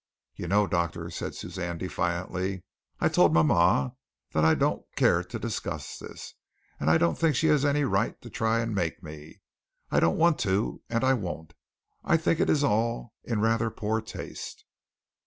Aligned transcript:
"You 0.35 0.47
know, 0.47 0.65
doctor," 0.65 1.11
said 1.11 1.35
Suzanne 1.35 1.77
defiantly, 1.77 2.63
"I 2.99 3.07
told 3.07 3.35
mama 3.35 3.93
that 4.31 4.43
I 4.43 4.55
don't 4.55 4.83
care 4.95 5.23
to 5.23 5.37
discuss 5.37 5.99
this, 5.99 6.33
and 6.79 6.89
I 6.89 6.97
don't 6.97 7.19
think 7.19 7.35
she 7.35 7.45
has 7.49 7.63
any 7.63 7.83
right 7.83 8.19
to 8.23 8.29
try 8.31 8.65
to 8.65 8.71
make 8.71 9.03
me. 9.03 9.41
I 9.91 9.99
don't 9.99 10.17
want 10.17 10.39
to 10.39 10.81
and 10.89 11.03
I 11.03 11.13
won't. 11.13 11.53
I 12.03 12.17
think 12.17 12.39
it 12.39 12.49
is 12.49 12.63
all 12.63 13.13
in 13.25 13.41
rather 13.41 13.69
poor 13.69 14.01
taste." 14.01 14.65